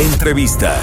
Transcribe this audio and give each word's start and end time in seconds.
Entrevista. 0.00 0.80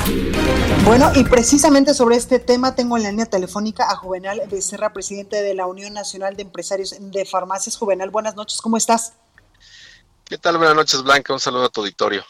Bueno, 0.86 1.12
y 1.16 1.24
precisamente 1.24 1.96
sobre 1.96 2.18
este 2.18 2.38
tema 2.38 2.76
tengo 2.76 2.98
en 2.98 3.04
la 3.04 3.10
línea 3.10 3.26
telefónica 3.26 3.90
a 3.90 3.96
Juvenal 3.96 4.44
Becerra, 4.48 4.94
presidente 4.94 5.42
de 5.42 5.56
la 5.56 5.66
Unión 5.66 5.92
Nacional 5.94 6.36
de 6.36 6.44
Empresarios 6.44 6.96
de 7.00 7.26
Farmacias. 7.26 7.78
Juvenal, 7.78 8.12
buenas 8.12 8.36
noches, 8.36 8.62
¿cómo 8.62 8.78
estás? 8.78 9.14
¿Qué 10.24 10.38
tal? 10.38 10.60
Buenas 10.60 10.76
noches, 10.76 11.02
Blanca. 11.02 11.34
Un 11.34 11.40
saludo 11.40 11.66
a 11.66 11.70
tu 11.70 11.82
auditorio. 11.82 12.24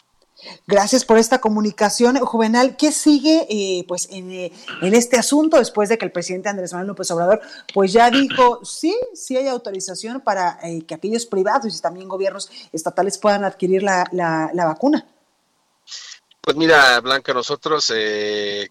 Gracias 0.66 1.04
por 1.04 1.18
esta 1.18 1.42
comunicación, 1.42 2.16
Juvenal. 2.20 2.74
¿Qué 2.78 2.90
sigue 2.90 3.46
eh, 3.50 3.84
pues 3.86 4.08
en, 4.10 4.30
eh, 4.30 4.52
en, 4.80 4.94
este 4.94 5.18
asunto 5.18 5.58
después 5.58 5.90
de 5.90 5.98
que 5.98 6.06
el 6.06 6.12
presidente 6.12 6.48
Andrés 6.48 6.72
Manuel 6.72 6.88
López 6.88 7.10
Obrador 7.10 7.42
pues 7.74 7.92
ya 7.92 8.10
dijo 8.10 8.64
sí, 8.64 8.96
sí 9.12 9.36
hay 9.36 9.48
autorización 9.48 10.22
para 10.22 10.58
eh, 10.62 10.86
que 10.86 10.94
aquellos 10.94 11.26
privados 11.26 11.76
y 11.76 11.82
también 11.82 12.08
gobiernos 12.08 12.50
estatales 12.72 13.18
puedan 13.18 13.44
adquirir 13.44 13.82
la, 13.82 14.08
la, 14.10 14.50
la 14.54 14.64
vacuna? 14.64 15.06
Pues 16.48 16.56
mira, 16.56 16.98
Blanca, 17.00 17.34
nosotros 17.34 17.92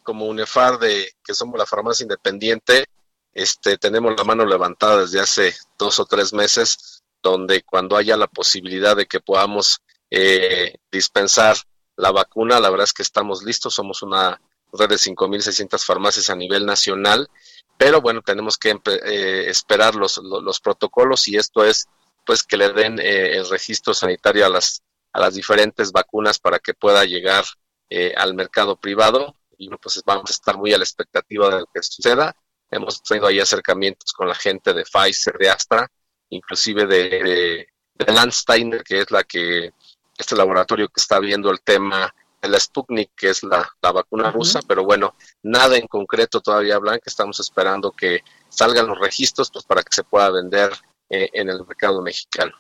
como 0.02 0.26
UNEFAR, 0.26 0.80
de, 0.80 1.12
que 1.24 1.36
somos 1.36 1.60
la 1.60 1.66
farmacia 1.68 2.06
independiente, 2.06 2.88
este, 3.32 3.78
tenemos 3.78 4.16
la 4.18 4.24
mano 4.24 4.48
levantada 4.48 5.02
desde 5.02 5.20
hace 5.20 5.56
dos 5.78 6.00
o 6.00 6.06
tres 6.06 6.34
meses, 6.34 7.04
donde 7.22 7.62
cuando 7.62 7.96
haya 7.96 8.18
la 8.18 8.26
posibilidad 8.26 8.96
de 8.96 9.06
que 9.06 9.20
podamos 9.20 9.84
eh, 10.10 10.78
dispensar 10.92 11.56
la 11.96 12.10
vacuna. 12.10 12.60
La 12.60 12.72
verdad 12.72 12.86
es 12.86 12.94
que 12.94 13.04
estamos 13.04 13.44
listos, 13.44 13.76
somos 13.76 14.02
una 14.02 14.42
red 14.74 14.90
de 14.90 14.96
5.600 14.96 15.86
farmacias 15.86 16.32
a 16.32 16.36
nivel 16.36 16.66
nacional, 16.66 17.30
pero 17.78 18.02
bueno, 18.02 18.24
tenemos 18.24 18.58
que 18.58 18.72
eh, 18.72 19.46
esperar 19.50 19.94
los, 19.94 20.18
los, 20.18 20.60
protocolos 20.62 21.28
y 21.28 21.38
esto 21.38 21.64
es 21.64 21.86
pues 22.26 22.42
que 22.42 22.58
le 22.58 22.74
den 22.74 22.98
eh, 22.98 23.38
el 23.38 23.48
registro 23.48 23.94
sanitario 23.94 24.48
a 24.48 24.50
las, 24.50 24.82
a 25.14 25.20
las 25.20 25.36
diferentes 25.36 25.92
vacunas 25.92 26.40
para 26.40 26.58
que 26.58 26.74
pueda 26.74 27.06
llegar 27.06 27.46
eh, 27.90 28.14
al 28.16 28.34
mercado 28.34 28.76
privado 28.76 29.36
y 29.58 29.70
pues 29.70 30.02
vamos 30.06 30.30
a 30.30 30.34
estar 30.34 30.58
muy 30.58 30.74
a 30.74 30.78
la 30.78 30.84
expectativa 30.84 31.50
de 31.50 31.62
lo 31.62 31.66
que 31.68 31.82
suceda. 31.82 32.36
Hemos 32.70 33.02
tenido 33.02 33.28
ahí 33.28 33.40
acercamientos 33.40 34.14
con 34.14 34.28
la 34.28 34.36
gente 34.36 34.74
de 34.74 34.84
Pfizer, 34.84 35.38
de 35.38 35.50
Astra, 35.50 35.88
inclusive 36.30 36.86
de, 36.86 37.10
de, 37.10 37.68
de 37.94 38.14
Landsteiner, 38.14 38.84
que 38.84 39.02
es 39.02 39.12
la 39.12 39.24
que 39.24 39.72
este 40.18 40.36
laboratorio 40.36 40.90
que 40.90 41.00
está 41.00 41.20
viendo 41.20 41.50
el 41.52 41.62
tema 41.62 42.14
de 42.42 42.50
la 42.50 42.60
Sputnik, 42.60 43.12
que 43.16 43.30
es 43.30 43.44
la, 43.44 43.70
vacuna 43.82 44.32
rusa, 44.32 44.60
pero 44.68 44.84
bueno, 44.84 45.16
nada 45.44 45.78
en 45.78 45.88
concreto 45.88 46.42
todavía, 46.42 46.78
Blanca, 46.78 47.04
estamos 47.06 47.40
esperando 47.40 47.92
que 47.92 48.22
salgan 48.50 48.88
los 48.88 49.00
registros 49.00 49.50
pues, 49.52 49.66
para 49.66 49.82
que 49.82 49.96
se 49.96 50.04
pueda 50.04 50.30
vender 50.30 50.72
eh, 51.10 51.30
en 51.34 51.50
el 51.50 51.66
mercado 51.66 52.02
mexicano. 52.02 52.54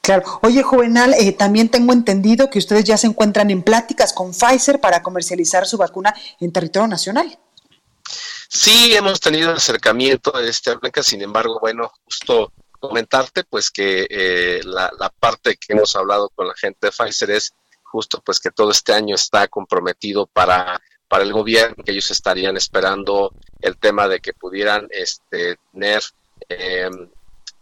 Claro. 0.00 0.22
Oye, 0.42 0.62
Juvenal, 0.62 1.14
eh, 1.14 1.32
también 1.32 1.68
tengo 1.68 1.92
entendido 1.92 2.48
que 2.48 2.58
ustedes 2.58 2.84
ya 2.84 2.96
se 2.96 3.06
encuentran 3.06 3.50
en 3.50 3.62
pláticas 3.62 4.12
con 4.12 4.32
Pfizer 4.32 4.80
para 4.80 5.02
comercializar 5.02 5.66
su 5.66 5.76
vacuna 5.76 6.14
en 6.40 6.52
territorio 6.52 6.86
nacional. 6.86 7.38
Sí, 8.48 8.94
hemos 8.94 9.20
tenido 9.20 9.52
acercamiento 9.52 10.34
a 10.36 10.42
este 10.42 10.76
Blanca, 10.76 11.02
sin 11.02 11.22
embargo, 11.22 11.58
bueno, 11.60 11.90
justo 12.04 12.52
comentarte 12.78 13.44
pues 13.44 13.70
que 13.70 14.06
eh, 14.08 14.60
la, 14.62 14.90
parte 15.18 15.56
que 15.56 15.72
hemos 15.72 15.96
hablado 15.96 16.28
con 16.28 16.46
la 16.46 16.54
gente 16.54 16.86
de 16.86 16.92
Pfizer 16.92 17.30
es 17.30 17.54
justo 17.82 18.20
pues 18.24 18.38
que 18.38 18.50
todo 18.50 18.70
este 18.70 18.92
año 18.92 19.14
está 19.14 19.48
comprometido 19.48 20.26
para, 20.26 20.80
para 21.08 21.24
el 21.24 21.32
gobierno, 21.32 21.82
que 21.82 21.92
ellos 21.92 22.10
estarían 22.10 22.56
esperando 22.56 23.32
el 23.60 23.78
tema 23.78 24.06
de 24.06 24.20
que 24.20 24.34
pudieran 24.34 24.86
este, 24.90 25.56
tener 25.72 26.02
em, 26.48 27.08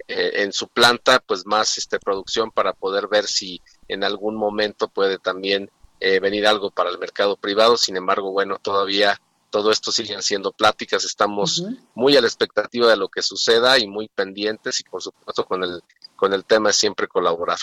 eh, 0.08 0.42
en 0.42 0.52
su 0.52 0.68
planta 0.68 1.20
pues 1.20 1.46
más 1.46 1.78
este, 1.78 1.98
producción 1.98 2.50
para 2.50 2.72
poder 2.72 3.08
ver 3.08 3.26
si 3.26 3.60
en 3.88 4.04
algún 4.04 4.36
momento 4.36 4.88
puede 4.88 5.18
también 5.18 5.70
eh, 6.00 6.20
venir 6.20 6.46
algo 6.46 6.70
para 6.70 6.90
el 6.90 6.98
mercado 6.98 7.36
privado. 7.36 7.76
Sin 7.76 7.96
embargo, 7.96 8.32
bueno, 8.32 8.58
todavía 8.60 9.20
todo 9.50 9.70
esto 9.70 9.92
siguen 9.92 10.22
siendo 10.22 10.50
pláticas, 10.52 11.04
estamos 11.04 11.62
muy 11.94 12.16
a 12.16 12.22
la 12.22 12.26
expectativa 12.26 12.88
de 12.88 12.96
lo 12.96 13.08
que 13.08 13.20
suceda 13.20 13.78
y 13.78 13.86
muy 13.86 14.08
pendientes 14.08 14.80
y 14.80 14.84
por 14.84 15.02
supuesto 15.02 15.44
con 15.44 15.62
el, 15.62 15.82
con 16.16 16.32
el 16.32 16.44
tema 16.44 16.72
siempre 16.72 17.06
colaborar. 17.06 17.58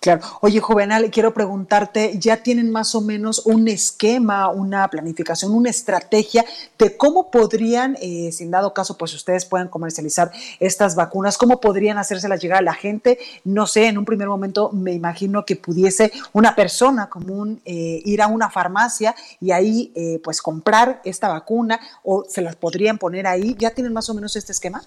Claro. 0.00 0.20
Oye, 0.42 0.60
Juvenal, 0.60 1.10
quiero 1.10 1.34
preguntarte, 1.34 2.16
¿ya 2.20 2.36
tienen 2.36 2.70
más 2.70 2.94
o 2.94 3.00
menos 3.00 3.44
un 3.46 3.66
esquema, 3.66 4.48
una 4.48 4.86
planificación, 4.88 5.52
una 5.52 5.70
estrategia 5.70 6.44
de 6.78 6.96
cómo 6.96 7.32
podrían, 7.32 7.96
eh, 8.00 8.30
sin 8.30 8.52
dado 8.52 8.72
caso, 8.72 8.96
pues 8.96 9.12
ustedes 9.12 9.44
puedan 9.44 9.66
comercializar 9.66 10.30
estas 10.60 10.94
vacunas, 10.94 11.36
cómo 11.36 11.60
podrían 11.60 11.98
hacérselas 11.98 12.40
llegar 12.40 12.58
a 12.58 12.62
la 12.62 12.74
gente? 12.74 13.18
No 13.42 13.66
sé, 13.66 13.88
en 13.88 13.98
un 13.98 14.04
primer 14.04 14.28
momento 14.28 14.70
me 14.72 14.92
imagino 14.92 15.44
que 15.44 15.56
pudiese 15.56 16.12
una 16.32 16.54
persona 16.54 17.08
común 17.10 17.60
eh, 17.64 18.00
ir 18.04 18.22
a 18.22 18.28
una 18.28 18.50
farmacia 18.50 19.16
y 19.40 19.50
ahí 19.50 19.90
eh, 19.96 20.20
pues 20.22 20.40
comprar 20.40 21.02
esta 21.04 21.26
vacuna 21.26 21.80
o 22.04 22.24
se 22.28 22.40
las 22.40 22.54
podrían 22.54 22.98
poner 22.98 23.26
ahí. 23.26 23.56
¿Ya 23.58 23.70
tienen 23.70 23.92
más 23.92 24.08
o 24.08 24.14
menos 24.14 24.36
este 24.36 24.52
esquema? 24.52 24.80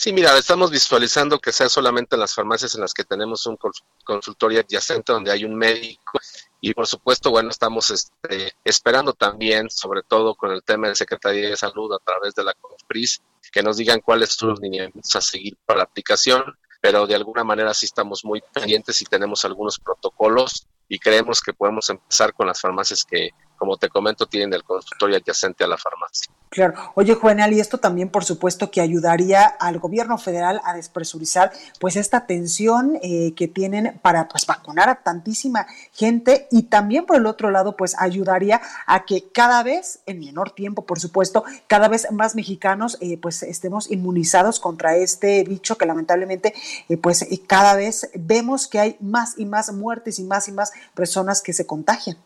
Sí, 0.00 0.12
mira, 0.12 0.38
estamos 0.38 0.70
visualizando 0.70 1.40
que 1.40 1.50
sea 1.50 1.68
solamente 1.68 2.14
en 2.14 2.20
las 2.20 2.32
farmacias 2.32 2.72
en 2.76 2.82
las 2.82 2.94
que 2.94 3.02
tenemos 3.02 3.44
un 3.46 3.58
consultorio 4.04 4.60
adyacente 4.60 5.12
donde 5.12 5.32
hay 5.32 5.44
un 5.44 5.56
médico 5.56 6.20
y 6.60 6.72
por 6.72 6.86
supuesto, 6.86 7.32
bueno, 7.32 7.50
estamos 7.50 7.90
este, 7.90 8.52
esperando 8.62 9.12
también, 9.12 9.68
sobre 9.68 10.04
todo 10.04 10.36
con 10.36 10.52
el 10.52 10.62
tema 10.62 10.86
de 10.86 10.94
Secretaría 10.94 11.48
de 11.50 11.56
Salud 11.56 11.92
a 11.92 11.98
través 11.98 12.32
de 12.36 12.44
la 12.44 12.54
COFPRIS, 12.54 13.22
que 13.50 13.60
nos 13.60 13.76
digan 13.76 14.00
cuáles 14.00 14.34
son 14.34 14.50
los 14.50 14.60
lineamientos 14.60 15.16
a 15.16 15.20
seguir 15.20 15.56
para 15.66 15.78
la 15.78 15.84
aplicación, 15.86 16.44
pero 16.80 17.04
de 17.08 17.16
alguna 17.16 17.42
manera 17.42 17.74
sí 17.74 17.86
estamos 17.86 18.24
muy 18.24 18.40
pendientes 18.52 19.02
y 19.02 19.04
tenemos 19.04 19.44
algunos 19.44 19.80
protocolos 19.80 20.68
y 20.88 21.00
creemos 21.00 21.40
que 21.40 21.54
podemos 21.54 21.90
empezar 21.90 22.34
con 22.34 22.46
las 22.46 22.60
farmacias 22.60 23.04
que, 23.04 23.30
como 23.56 23.76
te 23.76 23.88
comento, 23.88 24.26
tienen 24.26 24.54
el 24.54 24.62
consultorio 24.62 25.16
adyacente 25.16 25.64
a 25.64 25.66
la 25.66 25.76
farmacia. 25.76 26.32
Claro. 26.50 26.74
Oye, 26.94 27.12
Juvenal, 27.14 27.52
y 27.52 27.60
esto 27.60 27.76
también, 27.76 28.08
por 28.08 28.24
supuesto, 28.24 28.70
que 28.70 28.80
ayudaría 28.80 29.44
al 29.44 29.78
gobierno 29.78 30.16
federal 30.16 30.62
a 30.64 30.72
despresurizar, 30.74 31.52
pues, 31.78 31.96
esta 31.96 32.26
tensión 32.26 32.98
eh, 33.02 33.34
que 33.34 33.48
tienen 33.48 33.98
para, 34.00 34.28
pues, 34.28 34.46
vacunar 34.46 34.88
a 34.88 35.02
tantísima 35.02 35.66
gente 35.92 36.48
y 36.50 36.64
también, 36.64 37.04
por 37.04 37.16
el 37.16 37.26
otro 37.26 37.50
lado, 37.50 37.76
pues, 37.76 37.94
ayudaría 37.98 38.62
a 38.86 39.04
que 39.04 39.30
cada 39.30 39.62
vez, 39.62 40.00
en 40.06 40.20
menor 40.20 40.52
tiempo, 40.52 40.86
por 40.86 40.98
supuesto, 41.00 41.44
cada 41.66 41.88
vez 41.88 42.10
más 42.12 42.34
mexicanos, 42.34 42.96
eh, 43.02 43.18
pues, 43.20 43.42
estemos 43.42 43.90
inmunizados 43.90 44.58
contra 44.58 44.96
este 44.96 45.44
bicho 45.44 45.76
que 45.76 45.84
lamentablemente, 45.84 46.54
eh, 46.88 46.96
pues, 46.96 47.26
cada 47.46 47.74
vez 47.74 48.10
vemos 48.14 48.68
que 48.68 48.80
hay 48.80 48.96
más 49.00 49.34
y 49.36 49.44
más 49.44 49.70
muertes 49.72 50.18
y 50.18 50.24
más 50.24 50.48
y 50.48 50.52
más 50.52 50.72
personas 50.94 51.42
que 51.42 51.52
se 51.52 51.66
contagian. 51.66 52.16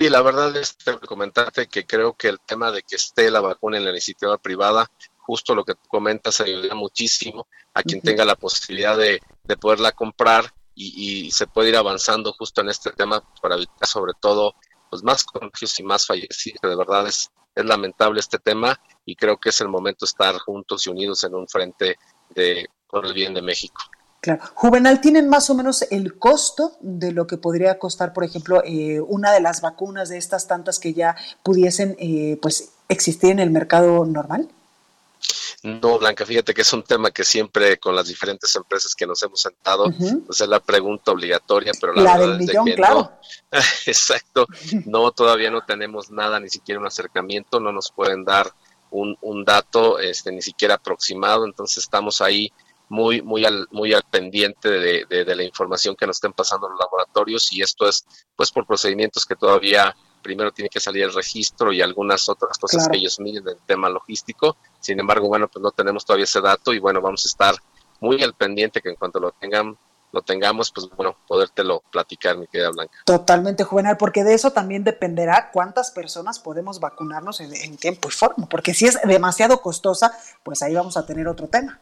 Sí, 0.00 0.08
la 0.08 0.22
verdad 0.22 0.56
es 0.56 0.78
comentarte 1.06 1.66
que 1.66 1.84
creo 1.84 2.14
que 2.14 2.28
el 2.28 2.40
tema 2.40 2.72
de 2.72 2.82
que 2.82 2.96
esté 2.96 3.30
la 3.30 3.42
vacuna 3.42 3.76
en 3.76 3.84
la 3.84 3.90
iniciativa 3.90 4.38
privada, 4.38 4.90
justo 5.18 5.54
lo 5.54 5.62
que 5.62 5.74
tú 5.74 5.82
comentas, 5.88 6.40
ayuda 6.40 6.74
muchísimo 6.74 7.46
a 7.74 7.82
quien 7.82 8.00
tenga 8.00 8.24
la 8.24 8.34
posibilidad 8.34 8.96
de, 8.96 9.20
poderla 9.60 9.92
comprar 9.92 10.54
y, 10.74 11.30
se 11.32 11.46
puede 11.46 11.68
ir 11.68 11.76
avanzando 11.76 12.32
justo 12.32 12.62
en 12.62 12.70
este 12.70 12.92
tema 12.92 13.22
para 13.42 13.56
evitar 13.56 13.86
sobre 13.86 14.14
todo 14.18 14.54
pues 14.88 15.02
más 15.02 15.22
contagios 15.22 15.78
y 15.78 15.82
más 15.82 16.06
fallecidos. 16.06 16.60
De 16.62 16.76
verdad 16.76 17.06
es, 17.06 17.30
es 17.54 17.64
lamentable 17.66 18.20
este 18.20 18.38
tema 18.38 18.80
y 19.04 19.16
creo 19.16 19.36
que 19.36 19.50
es 19.50 19.60
el 19.60 19.68
momento 19.68 20.06
de 20.06 20.08
estar 20.08 20.38
juntos 20.38 20.86
y 20.86 20.90
unidos 20.90 21.24
en 21.24 21.34
un 21.34 21.46
frente 21.46 21.98
de 22.30 22.70
por 22.88 23.04
el 23.04 23.12
bien 23.12 23.34
de 23.34 23.42
México. 23.42 23.82
Claro. 24.20 24.40
Juvenal, 24.54 25.00
¿tienen 25.00 25.28
más 25.28 25.48
o 25.48 25.54
menos 25.54 25.82
el 25.90 26.18
costo 26.18 26.76
de 26.80 27.12
lo 27.12 27.26
que 27.26 27.38
podría 27.38 27.78
costar, 27.78 28.12
por 28.12 28.22
ejemplo, 28.22 28.62
eh, 28.64 29.00
una 29.00 29.32
de 29.32 29.40
las 29.40 29.62
vacunas 29.62 30.10
de 30.10 30.18
estas 30.18 30.46
tantas 30.46 30.78
que 30.78 30.92
ya 30.92 31.16
pudiesen 31.42 31.96
eh, 31.98 32.38
pues, 32.42 32.72
existir 32.88 33.30
en 33.30 33.38
el 33.38 33.50
mercado 33.50 34.04
normal? 34.04 34.48
No, 35.62 35.98
Blanca, 35.98 36.24
fíjate 36.24 36.54
que 36.54 36.62
es 36.62 36.72
un 36.72 36.82
tema 36.82 37.10
que 37.10 37.24
siempre 37.24 37.78
con 37.78 37.94
las 37.94 38.08
diferentes 38.08 38.54
empresas 38.56 38.94
que 38.94 39.06
nos 39.06 39.22
hemos 39.22 39.40
sentado, 39.40 39.92
pues 40.26 40.40
es 40.40 40.48
la 40.48 40.60
pregunta 40.60 41.12
obligatoria, 41.12 41.72
pero 41.78 41.92
la, 41.92 42.16
verdad 42.16 42.38
del 42.38 42.38
millón, 42.38 42.66
claro. 42.76 43.12
Exacto, 43.86 44.46
no, 44.86 45.12
todavía 45.12 45.50
no 45.50 45.62
tenemos 45.62 46.10
nada, 46.10 46.40
ni 46.40 46.48
siquiera 46.48 46.80
un 46.80 46.86
acercamiento, 46.86 47.60
no 47.60 47.72
nos 47.72 47.90
pueden 47.90 48.24
dar 48.24 48.50
un, 48.90 49.16
un 49.20 49.44
dato, 49.44 49.98
este, 49.98 50.32
ni 50.32 50.40
siquiera 50.40 50.76
aproximado, 50.76 51.44
entonces 51.44 51.84
estamos 51.84 52.22
ahí 52.22 52.50
muy, 52.90 53.22
muy 53.22 53.44
al, 53.44 53.68
muy 53.70 53.94
al 53.94 54.02
pendiente 54.02 54.68
de, 54.68 55.06
de, 55.08 55.36
la 55.36 55.44
información 55.44 55.94
que 55.94 56.06
nos 56.08 56.16
estén 56.16 56.32
pasando 56.32 56.68
los 56.68 56.78
laboratorios 56.78 57.52
y 57.52 57.62
esto 57.62 57.88
es 57.88 58.04
pues 58.34 58.50
por 58.50 58.66
procedimientos 58.66 59.24
que 59.24 59.36
todavía 59.36 59.94
primero 60.22 60.50
tiene 60.52 60.68
que 60.68 60.80
salir 60.80 61.04
el 61.04 61.14
registro 61.14 61.72
y 61.72 61.80
algunas 61.80 62.28
otras 62.28 62.58
cosas 62.58 62.88
que 62.88 62.98
ellos 62.98 63.20
miden 63.20 63.44
del 63.44 63.58
tema 63.64 63.88
logístico. 63.88 64.56
Sin 64.80 64.98
embargo, 64.98 65.28
bueno, 65.28 65.48
pues 65.48 65.62
no 65.62 65.70
tenemos 65.70 66.04
todavía 66.04 66.24
ese 66.24 66.40
dato 66.40 66.74
y 66.74 66.80
bueno, 66.80 67.00
vamos 67.00 67.24
a 67.24 67.28
estar 67.28 67.54
muy 68.00 68.20
al 68.24 68.34
pendiente 68.34 68.80
que 68.80 68.90
en 68.90 68.96
cuanto 68.96 69.20
lo 69.20 69.30
tengan 69.32 69.78
lo 70.12 70.22
tengamos, 70.22 70.72
pues 70.72 70.88
bueno, 70.96 71.16
podértelo 71.28 71.84
platicar, 71.90 72.36
mi 72.36 72.48
querida 72.48 72.70
Blanca. 72.70 72.98
Totalmente, 73.04 73.62
Juvenal, 73.62 73.96
porque 73.96 74.24
de 74.24 74.34
eso 74.34 74.50
también 74.50 74.82
dependerá 74.82 75.50
cuántas 75.52 75.92
personas 75.92 76.40
podemos 76.40 76.80
vacunarnos 76.80 77.40
en, 77.40 77.54
en 77.54 77.76
tiempo 77.76 78.08
y 78.08 78.10
forma, 78.10 78.48
porque 78.48 78.74
si 78.74 78.86
es 78.86 79.00
demasiado 79.02 79.62
costosa, 79.62 80.12
pues 80.42 80.62
ahí 80.62 80.74
vamos 80.74 80.96
a 80.96 81.06
tener 81.06 81.28
otro 81.28 81.46
tema. 81.46 81.78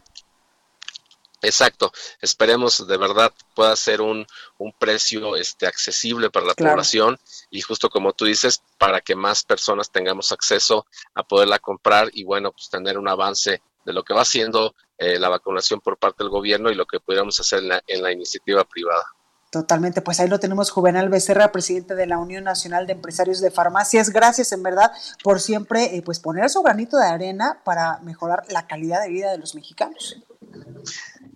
Exacto, 1.41 1.93
esperemos 2.21 2.85
de 2.87 2.97
verdad 2.97 3.33
pueda 3.55 3.77
ser 3.77 4.01
un, 4.01 4.27
un 4.59 4.73
precio 4.73 5.37
este, 5.37 5.69
accesible 5.69 6.31
para 6.31 6.47
la 6.47 6.55
población 6.55 7.19
y 7.49 7.61
justo 7.61 7.91
como 7.91 8.13
tú 8.13 8.25
dices, 8.25 8.61
para 8.77 9.01
que 9.01 9.15
más 9.15 9.45
personas 9.45 9.91
tengamos 9.91 10.33
acceso 10.33 10.87
a 11.15 11.23
poderla 11.23 11.61
comprar 11.61 12.11
y 12.13 12.25
bueno, 12.25 12.51
pues 12.51 12.69
tener 12.69 12.99
un 12.99 13.09
avance 13.09 13.63
de 13.85 13.93
lo 13.93 14.03
que 14.03 14.15
va 14.15 14.25
siendo 14.25 14.75
eh, 14.99 15.19
la 15.21 15.29
vacunación 15.29 15.81
por 15.81 15.97
parte 15.97 16.25
del 16.25 16.31
gobierno 16.31 16.71
y 16.71 16.75
lo 16.75 16.87
que 16.87 16.99
pudiéramos 16.99 17.39
hacer 17.39 17.61
en 17.61 17.69
la, 17.69 17.83
en 17.87 18.03
la 18.03 18.11
iniciativa 18.11 18.65
privada. 18.65 19.05
Totalmente, 19.51 20.03
pues 20.03 20.21
ahí 20.21 20.29
lo 20.29 20.39
tenemos 20.41 20.71
Juvenal 20.71 21.09
Becerra, 21.09 21.53
presidente 21.53 21.95
de 21.95 22.07
la 22.07 22.19
Unión 22.19 22.45
Nacional 22.45 22.87
de 22.87 22.93
Empresarios 22.93 23.41
de 23.41 23.51
Farmacias. 23.51 24.11
Gracias 24.11 24.53
en 24.53 24.63
verdad 24.63 24.93
por 25.23 25.41
siempre 25.41 25.97
eh, 25.97 26.03
pues 26.03 26.21
poner 26.21 26.51
su 26.51 26.63
granito 26.63 26.99
de 26.99 27.07
arena 27.07 27.63
para 27.65 27.99
mejorar 28.01 28.45
la 28.51 28.67
calidad 28.67 29.01
de 29.03 29.09
vida 29.09 29.31
de 29.31 29.39
los 29.39 29.55
mexicanos. 29.55 30.19